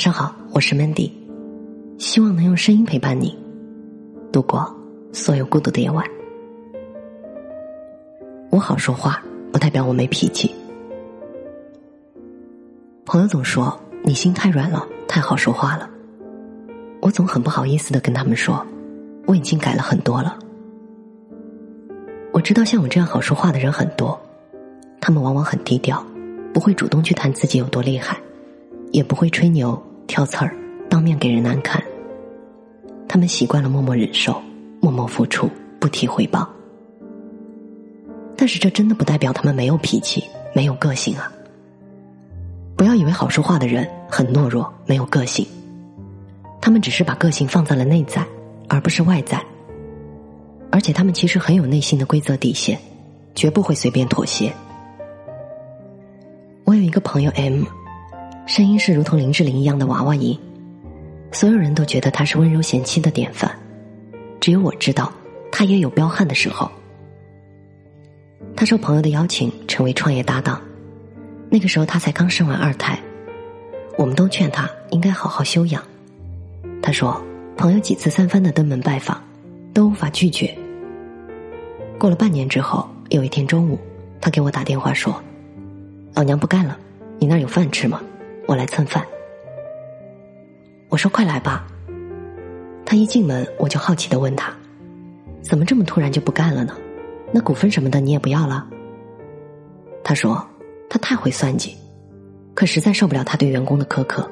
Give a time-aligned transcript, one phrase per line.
[0.00, 1.12] 晚上好，我是 Mandy，
[1.98, 3.38] 希望能用声音陪伴你
[4.32, 4.74] 度过
[5.12, 6.02] 所有孤独的夜晚。
[8.50, 10.50] 我好说话，不代表我没脾气。
[13.04, 15.86] 朋友总说你心太软了，太好说话了。
[17.02, 18.66] 我总很不好意思的跟他们说，
[19.26, 20.38] 我已经改了很多了。
[22.32, 24.18] 我知道像我这样好说话的人很多，
[24.98, 26.02] 他们往往很低调，
[26.54, 28.16] 不会主动去谈自己有多厉害。
[28.92, 29.80] 也不会吹牛
[30.10, 30.52] 挑刺儿，
[30.88, 31.80] 当面给人难看。
[33.08, 34.42] 他们习惯了默默忍受，
[34.80, 36.50] 默默付出，不提回报。
[38.36, 41.30] 但是这真的不代表他们没有脾气，没有个性啊！
[42.76, 45.46] 不要以为好说话的人很懦弱，没有个性。
[46.60, 48.26] 他们只是把个性放在了内在，
[48.68, 49.40] 而不是外在。
[50.72, 52.76] 而且他们其实很有内心的规则底线，
[53.36, 54.52] 绝不会随便妥协。
[56.64, 57.62] 我有一个朋友 M。
[58.50, 60.36] 声音是如同林志玲一样的娃娃音，
[61.30, 63.48] 所有人都觉得她是温柔贤妻的典范，
[64.40, 65.12] 只有我知道，
[65.52, 66.68] 她也有彪悍的时候。
[68.56, 70.60] 她受朋友的邀请成为创业搭档，
[71.48, 72.98] 那个时候她才刚生完二胎，
[73.96, 75.80] 我们都劝她应该好好休养。
[76.82, 77.22] 她说，
[77.56, 79.22] 朋友几次三番的登门拜访，
[79.72, 80.52] 都无法拒绝。
[82.00, 83.78] 过了半年之后，有一天中午，
[84.20, 85.14] 她给我打电话说
[86.16, 86.76] ：“老娘不干了，
[87.20, 88.02] 你那儿有饭吃吗？”
[88.50, 89.06] 我来蹭饭，
[90.88, 91.64] 我说快来吧。
[92.84, 94.52] 他一进门，我就好奇的问他
[95.40, 96.76] ：“怎么这么突然就不干了呢？
[97.32, 98.66] 那股份什么的你也不要了？”
[100.02, 100.44] 他说
[100.90, 101.76] ：“他太会算计，
[102.52, 104.28] 可实在受不了他对员工的苛刻，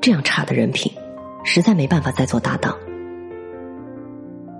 [0.00, 0.92] 这样差的人品，
[1.44, 2.76] 实在没办法再做搭档。”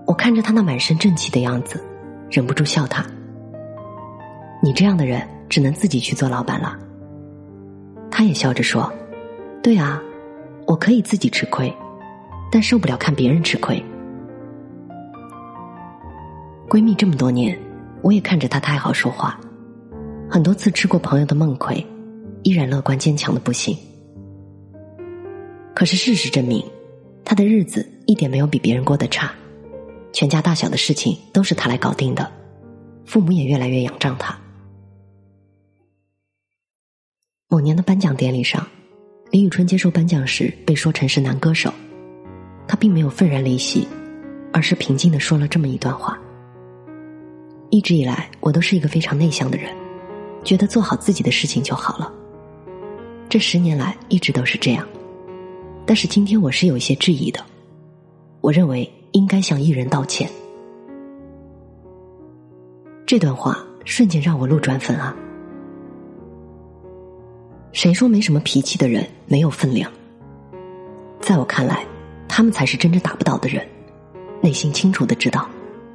[0.07, 1.83] 我看着他那满身正气的样子，
[2.31, 3.05] 忍不住笑他
[4.63, 6.79] ：“你这样的人，只能自己去做老板了。”
[8.19, 8.93] 他也笑着说
[9.63, 10.03] ：“对啊，
[10.67, 11.73] 我可以自己吃亏，
[12.51, 13.81] 但受不了看别人吃亏。”
[16.69, 17.57] 闺蜜这么多年，
[18.03, 19.39] 我也看着她太好说话，
[20.29, 21.77] 很多次吃过朋友的梦亏，
[22.43, 23.79] 依然乐观坚强的不行。
[25.73, 26.61] 可是事实证明，
[27.25, 29.31] 她的日子一点没有比别人过得差，
[30.13, 32.29] 全家大小的事情都是她来搞定的，
[33.05, 34.37] 父母也越来越仰仗她。
[37.51, 38.67] 某年的颁奖典礼上，
[39.31, 41.73] 李宇春接受颁奖时被说成是男歌手，
[42.67, 43.89] 她并没有愤然离席，
[44.53, 46.19] 而是平静的说了这么一段话：
[47.71, 49.75] 一直以来，我都是一个非常内向的人，
[50.45, 52.13] 觉得做好自己的事情就好了。
[53.31, 54.87] 这十年来一直都是这样，
[55.87, 57.43] 但是今天我是有一些质疑的，
[58.43, 60.29] 我认为应该向艺人道歉。
[63.07, 65.17] 这段话瞬间让我路转粉啊！
[67.73, 69.91] 谁说没什么脾气的人没有分量？
[71.21, 71.85] 在我看来，
[72.27, 73.67] 他们才是真正打不倒的人。
[74.41, 75.49] 内心清楚的知道，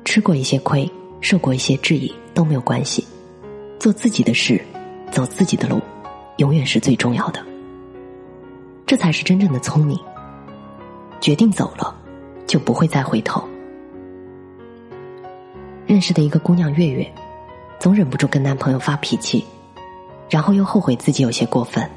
[0.05, 0.89] 吃过一些亏，
[1.21, 3.05] 受过一些质疑都没有关系。
[3.79, 4.61] 做自己的事，
[5.11, 5.81] 走自己的路，
[6.37, 7.43] 永远是最重要的。
[8.85, 9.97] 这才是真正的聪明。
[11.19, 11.95] 决定走了，
[12.45, 13.43] 就不会再回头。
[15.87, 17.09] 认识的一个姑娘月月，
[17.79, 19.43] 总忍不住跟男朋友发脾气。
[20.29, 21.87] 然后又后悔自己有些过分。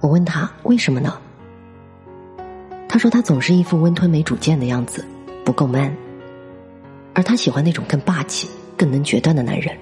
[0.00, 1.18] 我问他为什么呢？
[2.88, 5.04] 他说他总是一副温吞没主见的样子，
[5.44, 5.94] 不够 man。
[7.14, 9.76] 而他喜欢那种更霸气、更能决断的男人。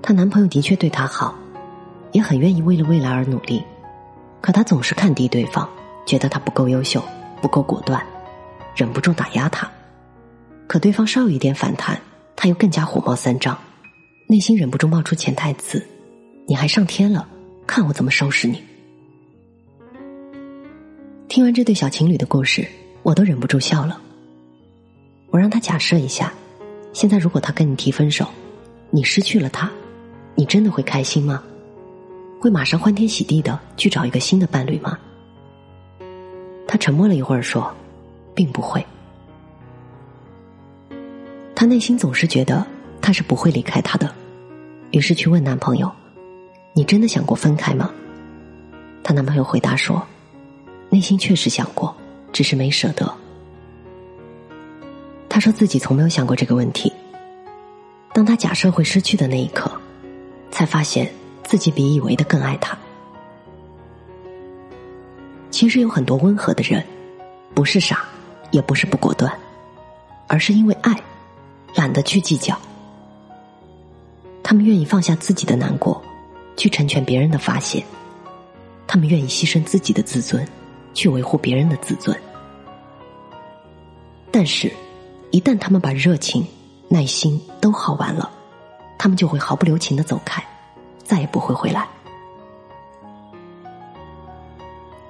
[0.00, 1.34] 她男朋友的确对她好，
[2.10, 3.62] 也很愿意为了未来而努力，
[4.40, 5.68] 可他总是看低对方，
[6.04, 7.02] 觉得他不够优秀、
[7.40, 8.04] 不够果断，
[8.74, 9.70] 忍不住打压他。
[10.66, 11.96] 可对方稍有一点反弹，
[12.34, 13.56] 他又更加火冒三丈。
[14.26, 15.84] 内心忍不住冒出潜台词
[16.48, 17.28] ：“你还上天了，
[17.66, 18.62] 看我怎么收拾你！”
[21.28, 22.66] 听完这对小情侣的故事，
[23.02, 24.00] 我都忍不住笑了。
[25.30, 26.32] 我让他假设一下，
[26.92, 28.26] 现在如果他跟你提分手，
[28.90, 29.70] 你失去了他，
[30.34, 31.42] 你真的会开心吗？
[32.40, 34.98] 会马上欢天喜地的去找一个新的伴侣吗？
[36.66, 37.74] 他沉默了一会儿，说
[38.34, 38.84] ：“并不会。”
[41.54, 42.66] 他内心总是觉得
[43.02, 44.10] 他是不会离开他的。
[44.92, 45.90] 于是去问男朋友
[46.72, 47.90] ：“你真的想过分开吗？”
[49.02, 50.00] 她男朋友回答说
[50.88, 51.94] ：“内心确实想过，
[52.32, 53.12] 只是没舍得。”
[55.28, 56.92] 她说自己从没有想过这个问题。
[58.12, 59.70] 当她假设会失去的那一刻，
[60.50, 61.10] 才发现
[61.42, 62.78] 自己比以为的更爱他。
[65.50, 66.84] 其实有很多温和的人，
[67.54, 68.04] 不是傻，
[68.50, 69.32] 也不是不果断，
[70.26, 70.94] 而是因为爱，
[71.74, 72.58] 懒得去计较。
[74.52, 76.04] 他们愿意放下自己的难过，
[76.58, 77.82] 去成全别人的发泄。
[78.86, 80.46] 他们愿意牺牲自己的自尊，
[80.92, 82.14] 去维护别人的自尊。
[84.30, 84.70] 但是，
[85.30, 86.46] 一旦他们把热情、
[86.86, 88.30] 耐心都耗完了，
[88.98, 90.44] 他们就会毫不留情的走开，
[91.02, 91.88] 再也不会回来。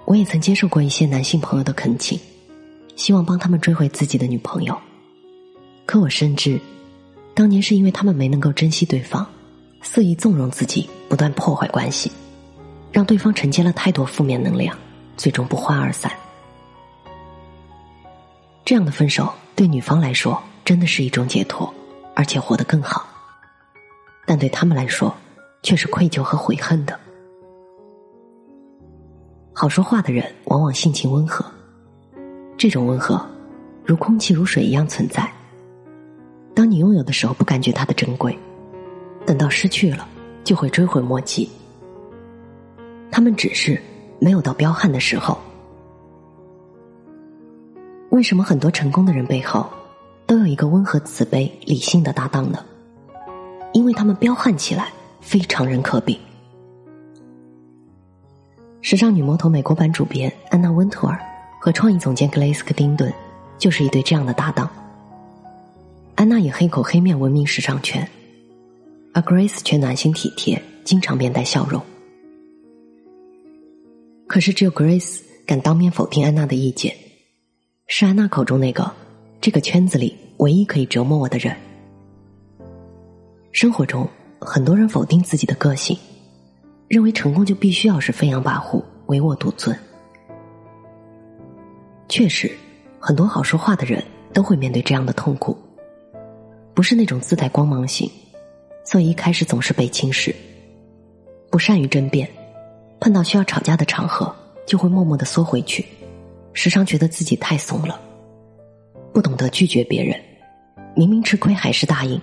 [0.05, 2.17] 我也曾接受过一些男性朋友的恳请，
[2.95, 4.81] 希望帮他们追回自己的女朋友。
[5.85, 6.61] 可我深知，
[7.35, 9.27] 当年是因为他们没能够珍惜对方，
[9.83, 12.11] 肆意纵容自己，不断破坏关系。
[12.91, 14.77] 让对方承接了太多负面能量，
[15.17, 16.13] 最终不欢而散。
[18.65, 21.73] 这样的分手对女方来说真的是一种解脱，
[22.15, 23.03] 而且活得更好；
[24.27, 25.15] 但对他们来说，
[25.63, 26.99] 却是愧疚和悔恨的。
[29.55, 31.45] 好说话的人往往性情温和，
[32.57, 33.21] 这种温和
[33.85, 35.31] 如空气如水一样存在。
[36.55, 38.39] 当你拥有的时候不感觉它的珍贵，
[39.27, 40.09] 等到失去了，
[40.45, 41.49] 就会追悔莫及。
[43.11, 43.81] 他们只是
[44.19, 45.39] 没有到彪悍的时候。
[48.11, 49.67] 为什么很多成功的人背后
[50.27, 52.65] 都有一个温和、慈悲、理性的搭档呢？
[53.73, 56.21] 因为他们彪悍起来非常人可比。
[58.83, 61.19] 时尚女魔头美国版主编安娜温图尔
[61.59, 63.11] 和创意总监格雷斯克丁顿
[63.57, 64.69] 就是一对这样的搭档。
[66.17, 68.07] 安娜以黑口黑面闻名时尚圈，
[69.15, 71.83] 而 Grace 却暖心体贴，经常面带笑容。
[74.27, 76.97] 可是，只有 Grace 敢当面否定安娜的意见，
[77.87, 78.91] 是安娜口中那个
[79.41, 81.55] 这个圈子里唯一可以折磨我的人。
[83.53, 84.09] 生活中，
[84.41, 85.95] 很多人否定自己的个性，
[86.89, 89.79] 认为成功就必须要是飞扬跋扈、唯我独尊。
[92.09, 92.51] 确实，
[92.99, 95.55] 很多好说话的人都会面对这样的痛苦，
[96.73, 98.11] 不是那种自带光芒型，
[98.85, 100.35] 所以一开始总是被轻视，
[101.51, 102.29] 不善于争辩。
[103.01, 104.33] 碰到需要吵架的场合，
[104.65, 105.85] 就会默默的缩回去，
[106.53, 108.01] 时常觉得自己太怂了，
[109.13, 110.17] 不懂得拒绝别人，
[110.95, 112.21] 明明吃亏还是答应，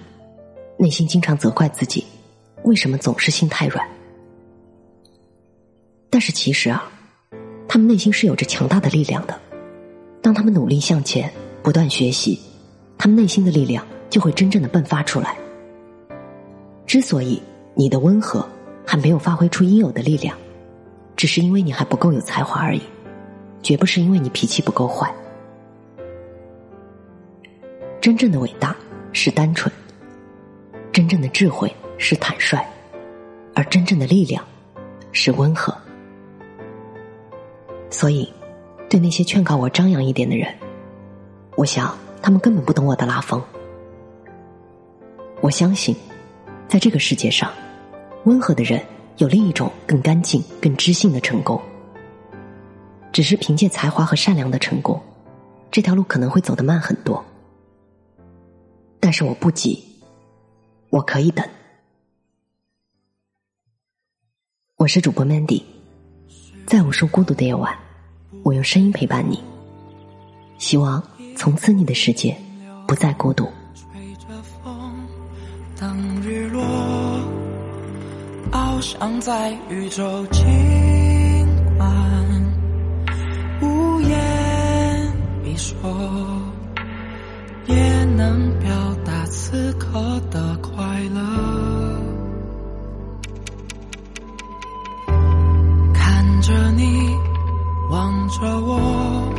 [0.78, 2.06] 内心经常责怪自己，
[2.64, 3.86] 为什么总是心太软？
[6.10, 6.90] 但是其实啊，
[7.68, 9.38] 他们内心是有着强大的力量的，
[10.22, 11.30] 当他们努力向前，
[11.62, 12.40] 不断学习，
[12.98, 15.36] 他们内心的力量就会真正的迸发出来。
[16.90, 17.40] 之所以
[17.76, 18.44] 你的温和
[18.84, 20.36] 还没有发挥出应有的力量。
[21.16, 22.82] 只是因为你还不够有才华而已，
[23.62, 25.14] 绝不是因为你脾气不够坏。
[28.02, 28.76] 真正的伟大
[29.14, 29.72] 是单纯，
[30.92, 32.66] 真正的智慧是坦率，
[33.54, 34.44] 而真正的力量
[35.12, 35.72] 是温和。
[37.92, 38.34] 所以，
[38.90, 40.52] 对那些劝告我张扬一点的人，
[41.56, 43.40] 我想他们根本不懂我的拉风。
[45.42, 45.96] 我相信，
[46.70, 47.52] 在这个世界上，
[48.24, 48.82] 温和的人。
[49.18, 51.62] 有另一种更干净、更知性的成功，
[53.12, 54.98] 只是凭借才华和善良的成功，
[55.70, 57.22] 这条路可能会走得慢很多。
[59.02, 59.84] 但是我不急，
[60.90, 61.46] 我可以等。
[64.78, 65.64] 我是主播 Mandy，
[66.66, 67.78] 在无数孤独的夜晚，
[68.42, 69.44] 我用声音陪伴你，
[70.58, 71.04] 希望
[71.36, 72.38] 从此你的世界
[72.88, 73.50] 不再孤独。
[75.80, 76.62] 等日落
[78.52, 80.46] 翱翔在宇宙，尽
[81.78, 81.90] 管
[83.62, 85.14] 无言
[85.46, 85.80] 一说，
[87.66, 88.70] 也能表
[89.06, 91.22] 达此刻的快乐。
[95.94, 97.16] 看着你，
[97.90, 99.32] 望着我，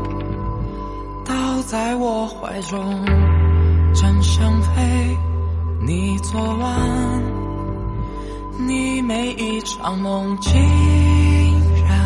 [1.27, 3.05] 倒在我怀中，
[3.93, 5.19] 真想飞。
[5.83, 7.23] 你昨晚。
[8.59, 10.53] 你每一场梦竟
[11.85, 11.99] 然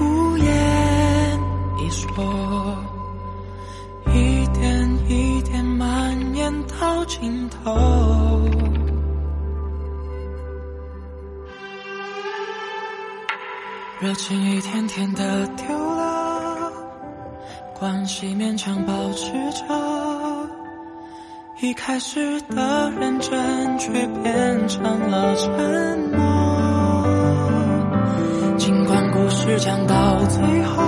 [0.00, 1.40] 无言
[1.78, 2.76] 一说，
[4.12, 7.72] 一点一点蔓延到尽头，
[14.00, 16.72] 热情一天天的丢了，
[17.78, 19.91] 关系勉强保持着。
[21.62, 23.88] 一开始的认真，却
[24.20, 25.48] 变成了沉
[26.10, 26.20] 默。
[28.58, 30.82] 尽管故事讲到最后，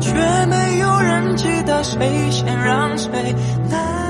[0.00, 0.10] 却
[0.46, 3.10] 没有人记得谁先让谁
[3.68, 4.09] 难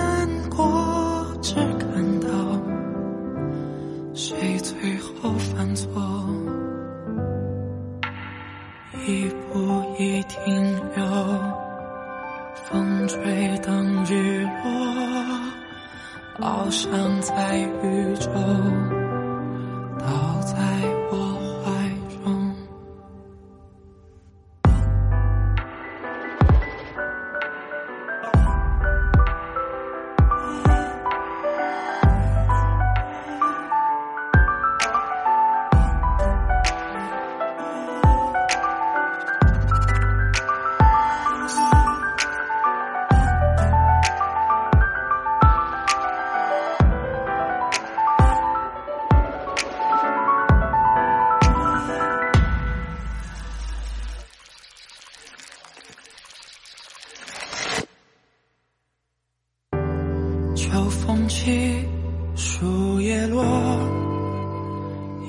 [16.71, 18.31] 上在宇宙，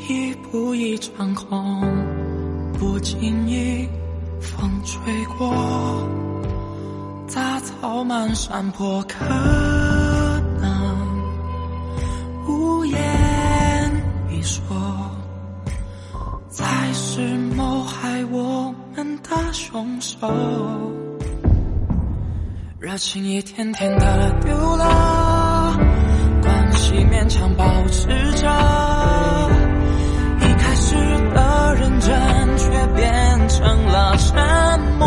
[0.08, 1.82] 一步一场空，
[2.78, 3.88] 不经意
[4.40, 6.08] 风吹过，
[7.28, 9.24] 杂草满山坡，可
[10.60, 10.98] 能
[12.48, 13.00] 无言
[14.30, 14.76] 以说，
[16.50, 17.22] 才是
[17.56, 20.28] 谋害我们的凶手，
[22.80, 25.31] 热情一天天的丢了。
[26.82, 28.50] 系勉强保持着。
[30.40, 30.96] 一开始
[31.32, 32.10] 的认真，
[32.58, 35.06] 却变成了沉默。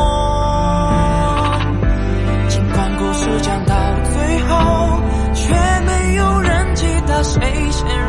[2.49, 5.02] 尽管故事讲到最后，
[5.35, 7.40] 却没有人记得谁
[7.73, 8.09] 先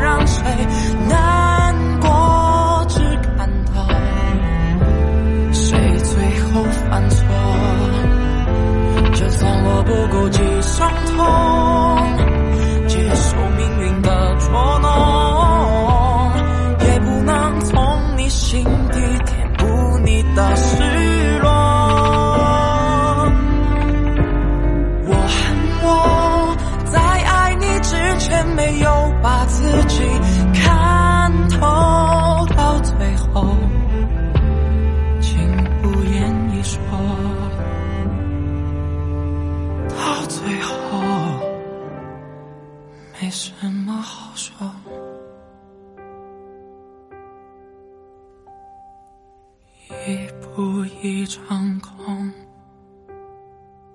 [50.07, 52.31] 一步一场空，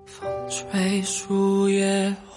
[0.04, 2.29] 风吹树叶落